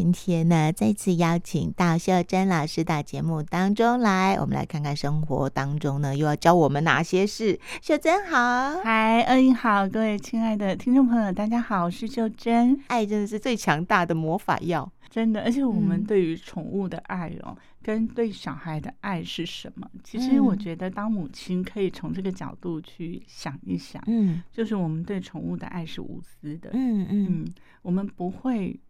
[0.00, 7.60] 今天呢，再次邀请到秀珍老师到节目当中来，我们来看看生活当中呢，又要教我们哪些事。
[7.82, 12.80] 秀珍好，嗨，恩英好，各位亲爱的听众朋友，大家好，我是秀珍。
[12.86, 15.42] 爱真的是最强大的魔法药，真的。
[15.42, 19.86] 而且我们对于宠物的爱哦，嗯、跟对小孩的爱是什么？
[20.02, 28.80] 其实我觉得当母亲可以从这个角度去想一想，嗯，就是我们对宠物的爱是无私的，嗯嗯嗯，我们不会。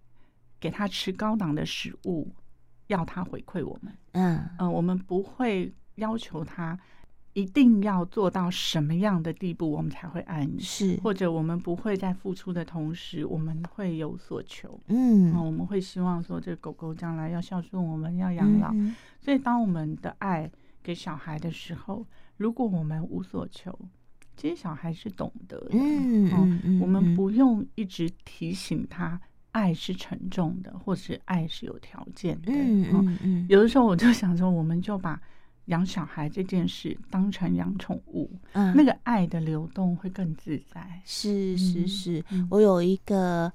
[0.60, 2.30] 给他吃高档的食物，
[2.88, 3.92] 要他回馈我们。
[4.12, 6.78] 嗯嗯、呃，我们不会要求他
[7.32, 10.58] 一定要做到什么样的地步，我们才会爱你。
[10.60, 14.78] 是，或者我们不会在付出的同时，我们会有所求。
[14.88, 18.70] 嗯、呃，我们会希望说，这狗狗将来要孝顺我们，要养老。
[18.74, 20.50] 嗯、所以，当我们的爱
[20.82, 22.04] 给小孩的时候，
[22.36, 23.78] 如果我们无所求，
[24.36, 25.68] 其实小孩是懂得的。
[25.72, 29.20] 嗯嗯、呃、嗯，我们不用一直提醒他。
[29.52, 32.52] 爱是沉重的，或是爱是有条件的。
[32.52, 33.46] 嗯嗯嗯。
[33.48, 35.20] 有的时候我就 想说，我们就把
[35.66, 41.00] 养小孩这件事当成养宠物，嗯，那个爱的流动会更自在。
[41.04, 43.52] 是是是，我有一个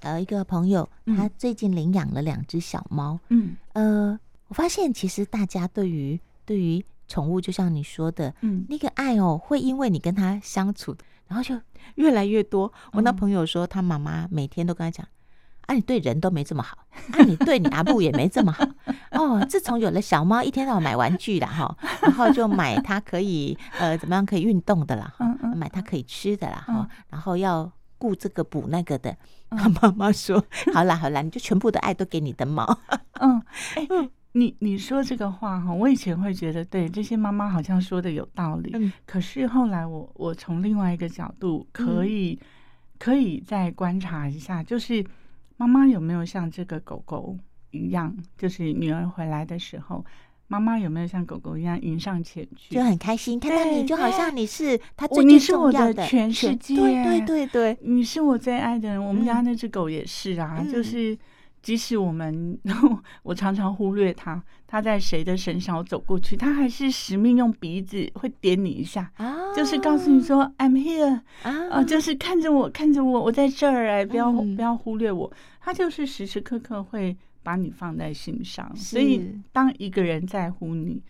[0.00, 3.18] 呃一个朋友，他最近领养了两只小猫。
[3.28, 4.18] 嗯呃，
[4.48, 10.96] 我发现其实大家对于对于宠物，就像你说的，嗯，那个爱哦，会因为你跟他相处，
[11.26, 11.60] 然后就
[11.96, 12.72] 越来越多。
[12.92, 15.06] 我那朋友说，他妈妈每天都跟他讲。
[15.70, 16.76] 啊，你对人都没这么好，
[17.12, 18.66] 啊，你对你阿布也没这么好
[19.12, 19.46] 哦。
[19.48, 25.14] 自从有了小猫，一天到晚买玩具了哈，然后就买它可以呃怎么样可以运动的啦，
[25.54, 29.16] 买它可以吃的啦哈，然后要顾这个补那个的。
[29.50, 32.66] 他 妈妈说：“好啦好啦，你就全部的爱都给你的猫。”
[33.20, 33.40] 嗯，
[33.76, 33.86] 哎，
[34.32, 42.38] 你你说这个话哈，我以前会觉得对这些妈妈好像说的有道理，嗯，可是后来我我从另外一个角度可以
[42.98, 45.04] 可以再观察一下，就是。
[45.60, 47.36] 妈妈有没有像这个狗狗
[47.70, 50.02] 一样，就是女儿回来的时候，
[50.48, 59.04] 妈妈有没有像狗狗一样迎上前去，就很开心看到你，就好像你是他最最重要的，的全世界，对对对对，你是我最爱的人。
[59.04, 61.18] 我们家那只狗也是啊，嗯、就是。
[61.62, 62.58] 即使我们，
[63.22, 81.02] 我常常忽略他，他在谁的身上我走过去，他还是使命用鼻子会点你一下，啊、就是告诉你说 I'm here，啊，啊，就是看着我，看着我，我在这儿哎，不要、嗯、不要忽略我，他就是时时刻刻会把你放在心上，所以当一个人在乎你，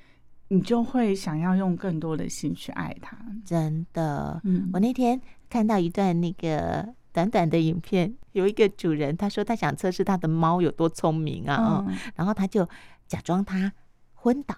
[0.49, 3.17] 你就会想要用更多的心去爱他。
[3.45, 6.93] 真的，嗯，我那天看到一段那个。
[7.13, 12.69] 短短的影片，有一个主人，他说他想测试他的猫有多聪明啊，嗯、然后他就
[13.09, 13.73] 假装他
[14.15, 14.55] 昏倒，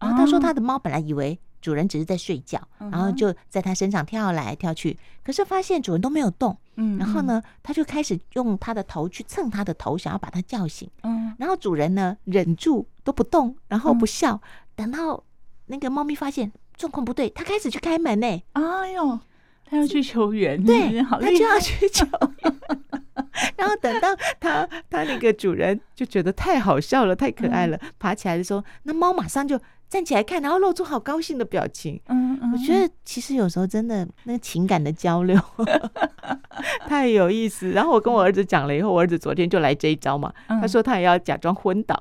[0.00, 14.40] 然后他说他的猫本来以为主人只是在睡觉，嗯、然后就在他身上跳来跳去，可是发现主人都没有动，嗯，然后呢，他就开始用他的头去蹭他的头，想要把他叫醒，嗯，然后主人呢忍住都不动，然后不笑，嗯、
[14.74, 15.22] 等到
[15.66, 19.20] 那个猫咪发现状况不对，他开始去开门呢，哎呦。
[19.64, 22.06] 他要去求援，对， 他就要去求。
[23.56, 24.08] 然后等到
[24.38, 29.58] 他他那个主人就觉得太好笑了，太可爱了，爬起来的时候，那猫马上就
[29.88, 32.00] 站起来看，然后露出好高兴的表情。
[32.08, 35.40] 嗯嗯，我觉得其实有时候真的那个情感的交流
[36.86, 37.70] 太有意思。
[37.70, 42.00] 然后我跟我儿子讲了以后，我儿子昨天就来这一招嘛，他说他也要假装昏倒。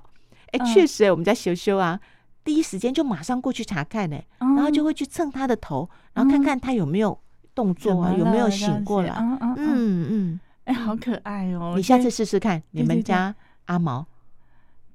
[0.51, 1.99] 哎，确实哎，我们家修修啊，
[2.43, 7.19] 第一时间就马上过去查看哎，然后就会去蹭他的头，然后看看他有没有。
[7.55, 9.13] 动作啊，有没有醒过来？
[9.19, 11.73] 嗯嗯嗯，哎，好可爱哦！
[11.75, 13.33] 你下次试试看，你们家
[13.65, 14.05] 阿毛，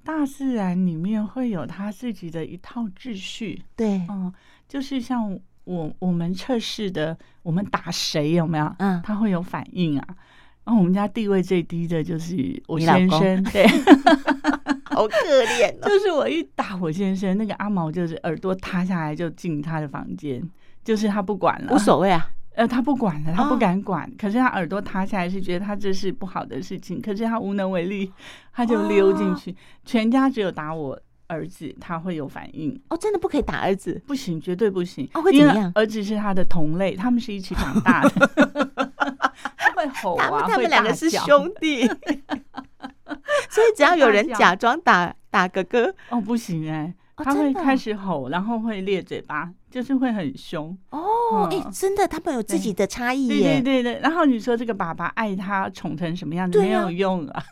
[0.05, 3.63] 大自然里面会有他自己的一套秩序。
[3.77, 4.33] 对，嗯，
[4.69, 8.75] 就是像我我们测试的，我们打谁有没有？
[8.79, 10.07] 嗯，他会有反应啊。
[10.65, 13.67] 然后我们家地位最低的就是我先生，对，
[14.85, 20.43] 好可怜，就是我一打我先生，那个阿毛就是耳朵塌下来就进他的房间，
[20.85, 22.29] 就是他不管了，无所谓啊。
[22.59, 24.05] 呃，他不管了，他不敢管。
[24.05, 27.01] 哦、可是他耳朵塌下来，是觉得他这是不好的事情。
[27.01, 28.13] 可是他无能为力，
[28.53, 29.53] 他就溜进去。
[29.53, 29.55] 哦、
[29.85, 32.77] 全家只有打我儿子，他会有反应。
[32.89, 35.09] 哦，真的不可以打儿子，不行，绝对不行。
[35.15, 35.71] 哦，会怎么样？
[35.77, 38.29] 儿子是他的同类，他们是一起长大的。
[39.57, 41.87] 他会吼啊，他们两个是兄弟，
[43.49, 46.93] 所以只要有人假装打打哥哥，哦，不行哎。
[47.25, 51.49] 他会开始吼，然后会咧嘴巴，就是会很凶哦。
[51.51, 53.61] 哎，真的，他们有自己的差异耶。
[53.61, 57.43] 对对对，然后你说这个爸爸爱他宠成什么样子，没有用啊。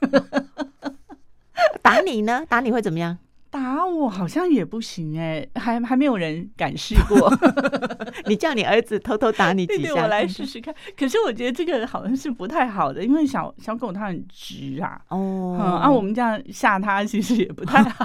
[1.83, 2.45] 打你呢？
[2.49, 3.19] 打你会怎么样？
[3.49, 7.33] 打我好像也不行哎，还还没有人敢试过。
[8.27, 10.75] 你叫你儿子偷偷打你几下，我来试试看。
[10.99, 15.01] 可是我觉得这个好像是不太好的，因为小小狗它很直啊。
[15.09, 18.05] 哦，嗯，啊，我们这样吓它其实也不太好。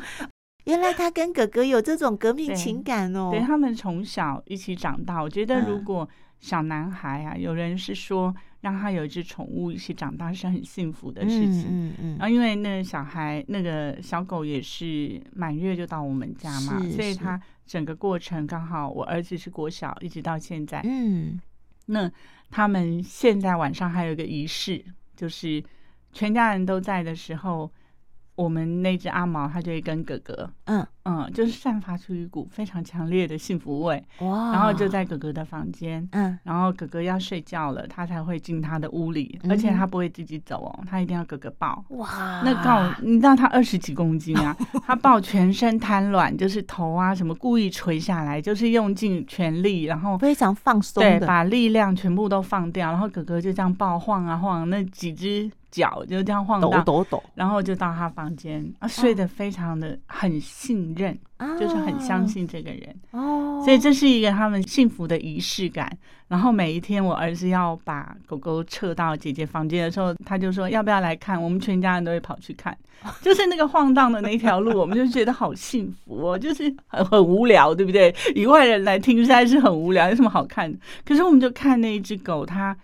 [0.66, 3.30] 原来他跟哥哥有这种革命情感哦。
[3.32, 5.20] 对，他们从小一起长大。
[5.20, 6.08] 我觉得如果
[6.38, 8.34] 小男孩啊，有人是说。
[8.62, 11.66] 让他有一只宠物一起长大是很幸福的事情。
[11.68, 12.16] 嗯嗯。
[12.18, 20.80] 然后因为那个小孩那个小狗也是满月就到我们家嘛，所以他整个过程刚好我儿子是国小一直到现在。
[20.82, 21.40] 嗯。
[21.84, 22.10] 那
[22.50, 24.84] 他们现在晚上还有一个仪式，
[25.14, 25.62] 就是
[26.12, 27.70] 全家人都在的时候。
[28.36, 34.52] 我们那只阿毛，它就会跟哥哥，嗯嗯，就是散发出一股非常强烈的幸福味，哇！
[34.52, 42.42] 然后就在哥哥的房间，嗯，然后哥哥要睡觉了，它才会进他的屋里，而且它不会自己走哦，它一定要哥哥抱，哇！
[42.44, 44.54] 那抱，你知道它二十几公斤啊，
[44.86, 55.50] 它抱全身瘫软，就是头啊什么故意垂下来，就是用尽全力，然后非常放松，对，把力量全部都放掉，然后哥哥就这样抱晃啊晃，那几只。
[55.70, 65.90] 脚就这样晃荡，抖抖抖，然后就到他房间啊，睡得非常的很信任，啊、就是很相信这个人哦，所以这是一个他们幸福的仪式感。
[66.28, 71.40] 然后每一天我儿子要把狗狗撤到姐姐房间的时候，他就说要不要来看？
[71.40, 72.76] 我们全家人都会跑去看，
[73.22, 78.12] 就是那个晃荡的那条路，我们就觉得好幸福哦，就是很很无聊，对不对？
[78.34, 80.76] 以外人来听实在是很无聊，有什么好看的？
[81.04, 82.76] 可是我们就看那一只狗，它。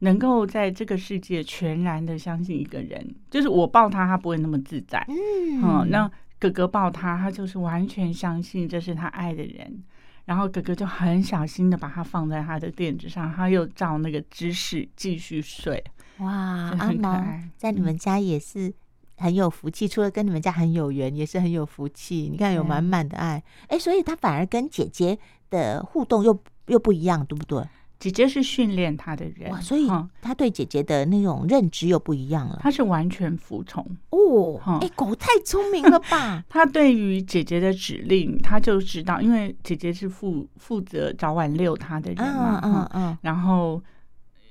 [0.00, 5.04] 能够在这个世界全然的相信一个人，就是我抱他，他不会那么自在。
[5.08, 9.82] 嗯，嗯，那哥哥抱他，他就是完全相信这是他爱的人。
[10.24, 15.82] 然后哥哥就很小心的把他放在他的垫子上，他又照那个姿势继续睡。
[16.18, 16.30] 哇，
[16.78, 17.24] 阿毛
[17.56, 18.70] 在你们家也是
[19.16, 22.28] 很有福气，除了跟你们家很有缘，也是很有福气。
[22.30, 25.18] 你看有满满的爱，哎、欸，所以他反而跟姐姐
[25.48, 27.64] 的互动又又不一样，对不对？
[27.98, 29.88] 姐姐是训练他的人，哇，所以
[30.22, 32.58] 他对姐姐的那种认知又不一样了。
[32.62, 33.84] 他是完全服从。
[34.10, 36.44] 哦，哎、欸，狗太聪明了吧？
[36.48, 43.82] 他对于姐姐的指令，他就知道，因为姐姐是负负责早晚遛他的人嘛，嗯嗯，嗯，然后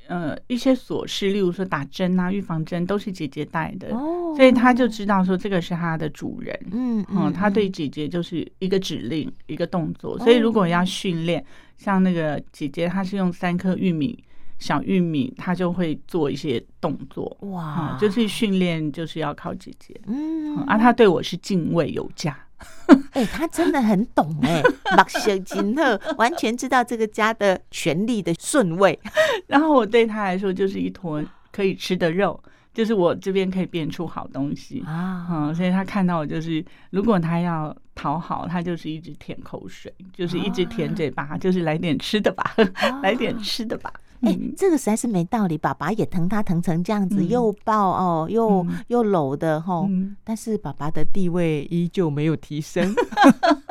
[0.07, 11.43] 呃一些琐事，例如说打针啊、预防针，都是姐姐带的，哦，所以他就知道说这个是他的主人，嗯嗯，他对姐姐就是一个指令，一个动作，所以如果要训练。
[11.79, 14.17] 像那个姐姐，她是用三颗玉米，
[14.57, 17.37] 小玉米，她就会做一些动作。
[17.41, 19.93] 哇，嗯、就是训练，就是要靠姐姐。
[20.07, 22.35] 嗯，啊，他对我是敬畏有加。
[23.13, 28.99] 哎、欸，她真的很懂哎、欸，目色真好，完全知道这个家的权力的顺位。
[29.45, 32.43] 然后我对他来说就是一坨可以吃的肉。
[32.77, 34.83] 就是我这边可以变出好东西。
[34.85, 42.55] 啊，嗯，所以他看到我就是，如果他要讨好，他就是一直舔口水，就是一直舔嘴巴，就是来点吃的吧，
[43.01, 43.91] 来点吃的吧。
[44.21, 49.89] 哎，这个实在是没道理，爸爸也疼他疼成这样子，又抱哦，又又搂的吼，
[50.23, 52.93] 但是爸爸的地位依旧没有提升。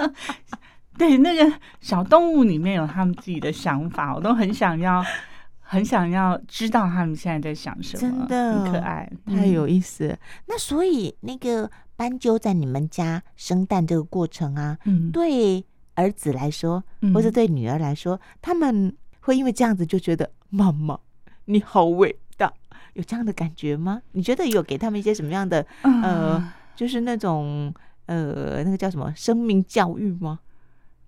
[0.98, 5.00] 对，那个小动物里面有他们自己的想法，我都很想要。
[5.68, 10.06] 很想要知道他们现在在想什么，真的很可爱，太有意思。
[10.06, 15.64] 嗯、那所以那个斑鸠在你们家生蛋这个过程啊，嗯，对
[15.94, 20.96] 儿子来说，或者对女儿来说，嗯、他们会因为这样子就觉得妈妈
[21.46, 22.52] 你好伟大，
[22.92, 24.00] 有这样的感觉吗？
[24.12, 27.74] 你觉得有给他们一些什么样的、嗯、呃，就是那种
[28.06, 30.38] 呃，那个叫什么生命教育吗？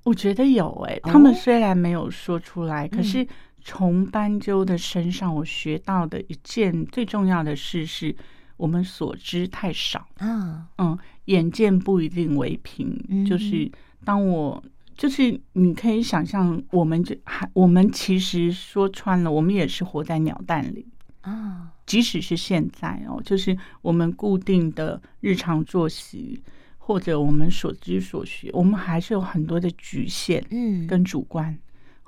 [0.02, 3.24] 我觉得有诶、欸，他们虽然没有说出来，哦、可是。
[3.70, 8.16] 从斑鸠的身上，我学到的一件最重要的事是，
[8.56, 10.66] 我们所知太少啊。
[10.78, 12.98] 嗯，眼见不一定为凭。
[13.10, 13.70] 嗯，就是
[14.06, 14.64] 当我
[14.96, 20.86] 就是你可以想象，我们就还我们其实说穿了，我们也是活在鸟蛋里
[21.20, 21.70] 啊。
[21.84, 26.42] 即使是现在哦，就是我们固定的日常作息，
[26.78, 31.54] 或者我们所知所学，我们还是有很多的局限，嗯，跟主观。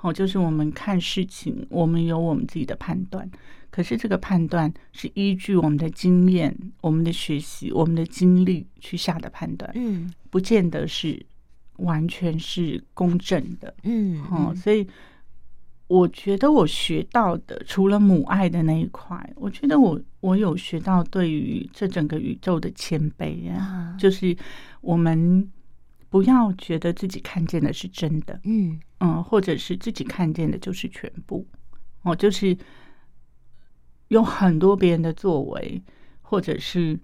[0.03, 3.31] 哦，就是我们看事情，我们有我们自己的判断，
[3.71, 11.21] 可是这个判断是依据我们的经验、我们的学习、我们的经历去下的判断，嗯，不见得是
[11.77, 14.87] 完全是公正的，嗯，哦，所以
[15.87, 24.37] 我觉得我学到的，除了母爱的那一块，我觉得我我有学到对于这整个宇宙的谦卑啊，就是
[24.81, 25.51] 我们。
[26.11, 31.47] 不要觉得自己看见的是真的，嗯嗯，或者是自己看见的就是全部，
[32.03, 32.57] 哦，就是
[34.09, 35.83] 有很多别人的作为，
[36.23, 36.99] 或者是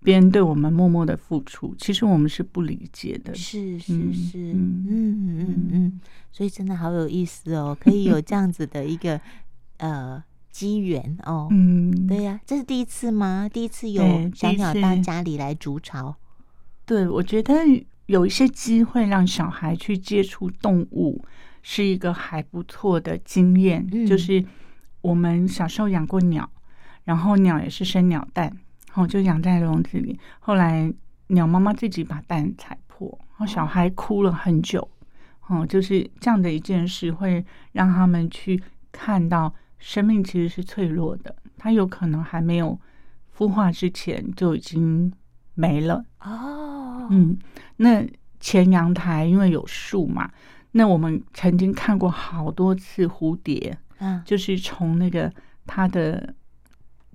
[0.00, 3.34] 别人对我们默默的付出，其实我们是不理解的。
[3.34, 9.20] 是是是，嗯嗯嗯嗯，所以真的好有意思哦，可以有这样子的一个
[9.78, 11.48] 呃机缘哦。
[11.50, 13.48] 嗯，对呀，这是第一次吗？
[13.48, 14.02] 第一次有
[14.34, 16.16] 小鸟到家里来筑巢？
[16.84, 17.54] 对，我觉得
[18.12, 21.24] 有一些机会让小孩去接触动物，
[21.62, 23.88] 是一个还不错的经验。
[23.90, 24.44] 嗯，就是
[25.00, 26.46] 我们小时候养过鸟，
[27.04, 28.54] 然后鸟也是生鸟蛋。
[28.94, 30.20] 然后，就养在笼子里。
[30.40, 30.92] 后来
[31.28, 34.86] 鸟妈妈自己把蛋踩破，然后小孩哭了很久。
[35.46, 37.42] 哦，就是这样的一件事，会
[37.72, 42.78] 让他们去看到生命其实是脆弱的，它有可能还没有
[43.34, 45.10] 孵化之前就已经
[45.54, 46.04] 没了。
[46.20, 47.38] 哦，嗯，
[47.76, 48.06] 那
[48.40, 50.30] 前阳台因为有树嘛，
[50.72, 55.32] 那我们曾经看过好多次蝴蝶，嗯，就是从那个
[55.66, 56.34] 它的。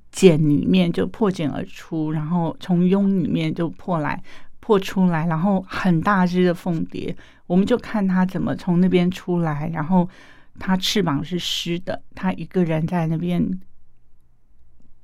[0.10, 4.20] 茧里面就破茧而出，然后从蛹里面就破来
[4.60, 10.10] 破出来，然后很大只的凤蝶，我们就看它怎么从那边出来，然后
[10.58, 13.48] 它翅膀是湿的，它一个人在那边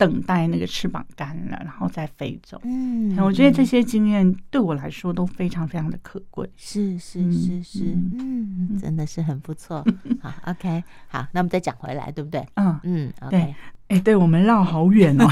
[0.04, 2.60] 等待那个翅膀干了，然后再飞走。
[2.66, 6.46] 嗯，我觉得这些经验对我来说都非常非常的可贵。
[6.58, 9.82] 是是是是，嗯，真的是很不错。
[10.20, 12.46] 好，OK，好，那我们再讲回来，对不对？
[12.56, 13.56] 嗯嗯，OK。
[13.88, 15.26] 哎，对，我们绕好远哦。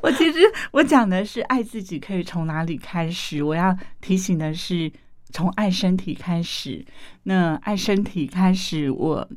[0.00, 0.38] 我其实
[0.70, 3.42] 我讲的是爱自己可以从哪里开始。
[3.42, 4.90] 我要提醒的是，
[5.30, 6.82] 从爱身体开始。
[7.24, 9.28] 那爱身体开始，我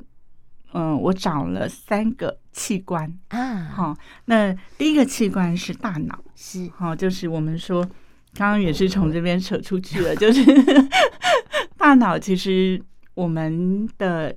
[0.74, 3.64] 嗯、呃，我找了三个器官啊。
[3.74, 7.84] 好，那第一个器官是大脑，是好，就是我们说
[8.34, 10.42] 刚刚也是从这边扯出去了，就是
[11.78, 12.18] 大脑。
[12.18, 12.82] 其实
[13.14, 14.36] 我们的。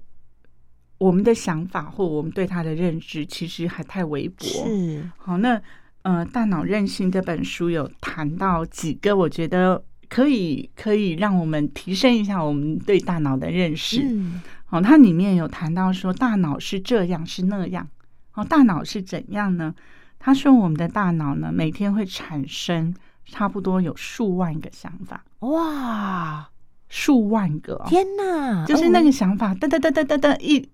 [1.01, 4.45] 我们的想法或我们对它的认知，其实还太微薄。
[4.45, 5.59] 是好，那
[6.03, 14.03] 呃，《大脑韧性》这本书有谈到几个，我觉得可以可以让我们提升一下我们对大脑的认识。
[14.05, 17.89] 嗯，好，它里面有谈到说，大脑是这样是那样。
[18.35, 19.75] 哦，大脑是怎样呢？
[20.21, 25.25] 他说，我们的大脑呢，每天会产生差不多有数万个想法。
[25.41, 26.49] 哇，
[26.89, 27.83] 数万个！
[27.89, 30.69] 天哪，就是那个想法，哒哒哒哒哒哒一。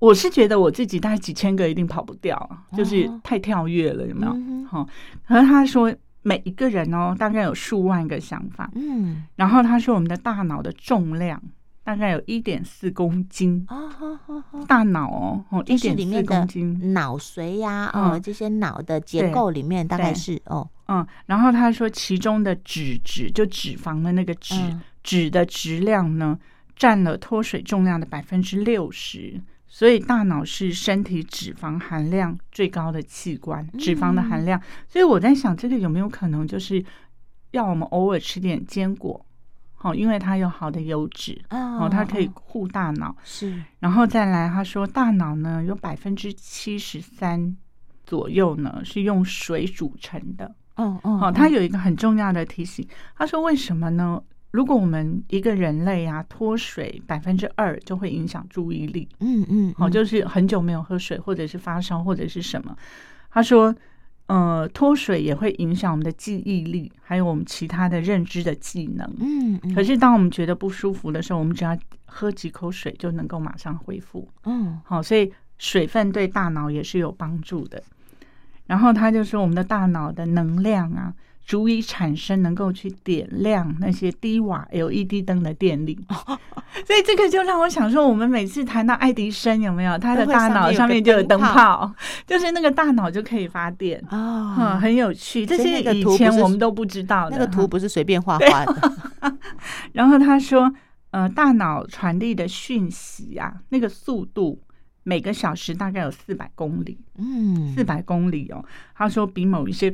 [0.00, 4.32] 我是觉得我自己大概几千个一定跑不掉，就是太跳跃了，有没有？
[4.66, 4.88] 好，
[5.26, 11.40] 然后他说每一个人哦，大概有数万个想法，嗯，然后他说我们的大脑的重量
[11.90, 13.66] 大概有一点四公斤。
[13.68, 13.90] 哦，
[14.68, 24.54] 大脑哦，哦，一点四公斤，脑髓呀，哦，这些脑的结构里面大概是哦，嗯，然后他说其中的脂质，就脂肪的那个脂，
[25.02, 26.38] 脂的质量呢，
[26.76, 29.40] 占了脱水重量的百分之六十。
[29.66, 34.60] 所以大脑是身体脂肪含量最高的器官，脂肪的含量。
[34.88, 36.84] 所以我在想，这个有没有可能就是
[37.50, 39.26] 要我们偶尔吃点坚果，
[39.82, 43.16] 好，因为它有好的油脂，哦，它可以护大脑。
[43.24, 47.56] 是，然后再来，他说大脑呢有百分之七十三
[48.04, 50.54] 左右呢是用水组成的。
[50.76, 54.22] 哦哦，好，他有一个很重要的提醒，他说为什么呢？
[54.50, 59.08] 如果我们一个人类啊脱水百分之二，就会影响注意力。
[59.20, 62.76] 嗯嗯，好，就是很久没有喝水，或者是发烧，或者是什么。
[63.30, 63.74] 他说，
[64.30, 69.04] 呃，脱水也会影响我们的记忆力，还有我们其他的认知的技能。
[69.18, 69.74] 嗯嗯。
[69.74, 74.28] 可是当我们觉得不舒服的时候，我们只要喝几口水就能够马上恢复。
[74.44, 77.82] 嗯，好，所以水分对大脑也是有帮助的。
[78.66, 81.12] 然后他就说，我们的大脑的能量啊。
[81.50, 85.98] 足以产生能够去点亮那些低瓦 LED 灯的电力，
[86.86, 91.92] 所以这个就让我想说，我们每次谈到爱迪生有没有他的大脑上面就有灯泡，
[92.24, 95.44] 就是那个大脑就可以发电哦，很有趣。
[95.44, 98.92] 这些以前我们都不知道的，那个图不是随便画画的。
[99.92, 100.72] 然后他说，
[101.10, 104.62] 呃，大脑传递的讯息啊，那个速度
[105.02, 108.64] 每个小时大概有四百公里，嗯，四百公里哦。
[108.94, 109.92] 他说比某一些。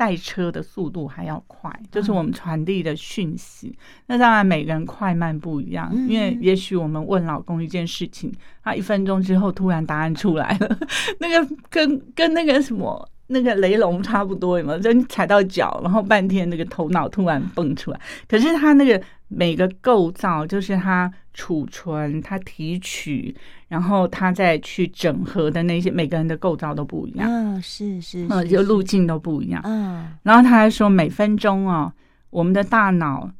[0.00, 3.68] 赛车的速度还要快，就是我们传递的讯息。
[3.68, 3.76] 嗯、
[4.06, 8.32] 那当然，每个人快慢不一样，嗯、因为也许我们问老公一件事情，
[8.64, 10.78] 他一分钟之后突然答案出来了，
[11.20, 14.78] 那个跟跟那个什么那个雷龙差不多，有没有？
[14.78, 18.00] 就你踩到脚，然后半天那个头脑突然蹦出来。
[18.28, 23.34] 可是他那个每个构造，就是他储存、他提取。
[23.68, 27.30] 然后他再去整合的那些，每个人的构造都不一样。
[27.30, 29.62] 嗯，是是，嗯，就路径都不一样。
[29.64, 31.92] 嗯，然后他还说，每分钟哦，
[32.30, 33.30] 我们的大脑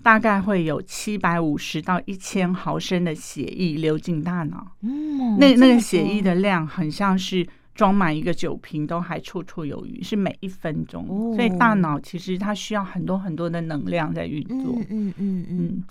[0.00, 4.64] 大概会有七百五十到一千毫升的血液流进大脑。
[4.82, 11.34] 嗯，那那个血液的量很像是装满一个酒瓶都还绰绰有余，是每一分钟。
[11.34, 14.74] 所以大脑其实它需要很多很多的能量在运作。
[14.76, 15.84] 嗯嗯嗯嗯。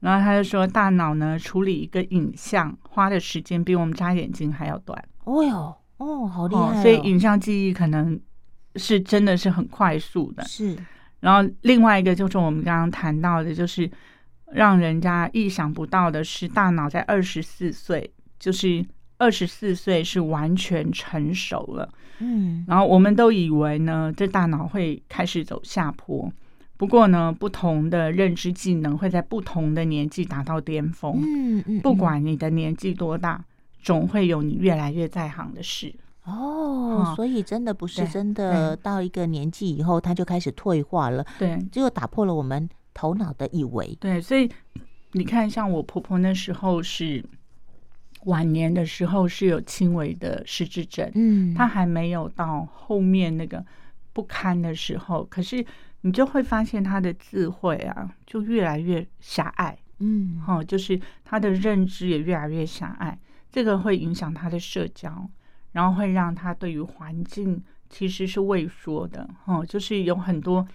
[0.00, 4.98] 然后他就说，大脑呢处理一个影像花的时间比我们眨眼睛还要短。
[5.24, 6.80] 哦哟，哦，好厉害！
[6.80, 8.18] 所以影像记忆可能
[8.76, 10.42] 是真的是很快速的。
[10.44, 10.74] 是。
[11.20, 13.90] 然后另外一个就是我们刚刚谈到的，就是
[14.52, 18.82] 让人家意想不到的是，大脑在二十四岁，就是
[19.20, 21.88] 二十四岁是完全成熟了。
[22.18, 22.64] 嗯。
[22.66, 26.32] 然后我们都以为呢，这大脑会开始走下坡。
[26.76, 31.20] 不过呢，不同的认知技能会在不同的年纪达到巅峰。
[31.22, 33.44] 嗯嗯，不管你的年纪多大，
[33.82, 35.94] 总会有你越来越在行的事。
[36.24, 41.24] 哦，所以真的不是真的到一个年纪以后，它就开始退化了。
[41.38, 43.94] 对，就打破了我们头脑的以为。
[44.00, 44.48] 对，所以
[45.12, 47.22] 你看，像我婆婆那时候是
[48.24, 51.10] 晚年的时候是有轻微的失智症。
[51.14, 53.64] 嗯，他还没有到后面那个
[54.12, 55.64] 不堪的时候，可是。
[56.02, 63.18] 你就会发现他的智慧啊，就越来越狭隘，嗯，哦，就是他的认知也越来越狭隘，
[63.52, 65.28] 这个会影响他的社交，
[65.72, 70.66] 然后会让他对于环境其实是畏缩的，哦，就是有很多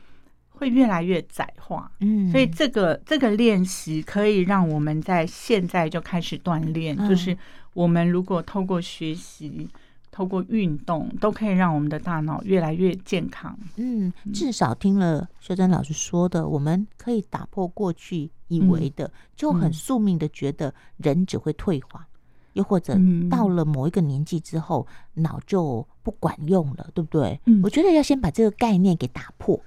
[0.56, 7.38] 会越来越窄化，嗯，所以这个这个练习可以让我们在现在就开始锻炼，就是
[7.74, 9.70] 我们如果透过学习。
[10.12, 13.54] 透过运动都可以让我们的大脑越来越健康。
[13.76, 22.08] 嗯，至少听了修珍老师说的，我们可以打破过去以为的，就很宿命的觉得人只会退化，
[22.54, 22.98] 又或者
[23.30, 27.38] 到了某一个年纪之后，脑就不管用了，对不对？
[27.44, 29.62] 嗯，我觉得要先把这个概念给打破。